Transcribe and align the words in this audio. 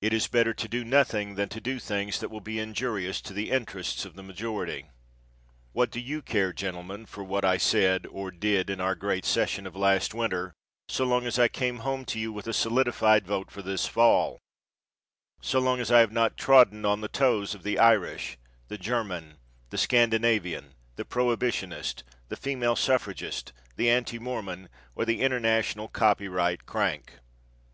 It 0.00 0.14
is 0.14 0.28
better 0.28 0.54
to 0.54 0.66
do 0.66 0.82
nothing 0.82 1.34
than 1.34 1.50
to 1.50 1.60
do 1.60 1.78
things 1.78 2.20
that 2.20 2.30
will 2.30 2.40
be 2.40 2.58
injurious 2.58 3.20
to 3.20 3.34
the 3.34 3.50
interests 3.50 4.06
of 4.06 4.14
the 4.14 4.22
majority. 4.22 4.88
What 5.72 5.90
do 5.90 6.00
you 6.00 6.22
care, 6.22 6.54
gentlemen, 6.54 7.04
for 7.04 7.22
what 7.22 7.44
I 7.44 7.58
said 7.58 8.06
or 8.06 8.30
did 8.30 8.70
in 8.70 8.80
our 8.80 8.94
great 8.94 9.26
session 9.26 9.66
of 9.66 9.76
last 9.76 10.14
winter 10.14 10.54
so 10.88 11.04
long 11.04 11.26
as 11.26 11.38
I 11.38 11.48
came 11.48 11.80
home 11.80 12.06
to 12.06 12.18
you 12.18 12.32
with 12.32 12.46
a 12.46 12.54
solidified 12.54 13.26
vote 13.26 13.50
for 13.50 13.60
this 13.60 13.84
fall; 13.84 14.38
so 15.42 15.58
long 15.60 15.80
as 15.80 15.92
I 15.92 16.00
have 16.00 16.12
not 16.12 16.38
trodden 16.38 16.86
on 16.86 17.02
the 17.02 17.08
toes 17.08 17.54
of 17.54 17.62
the 17.62 17.78
Irish, 17.78 18.38
the 18.68 18.78
German, 18.78 19.36
the 19.68 19.76
Scandinavian, 19.76 20.76
the 20.96 21.04
prohibitionist, 21.04 22.04
the 22.28 22.36
female 22.38 22.74
suffragist, 22.74 23.52
the 23.76 23.90
anti 23.90 24.18
mormon, 24.18 24.70
or 24.94 25.04
the 25.04 25.20
international 25.20 25.88
copyright 25.88 26.64
crank? 26.64 27.18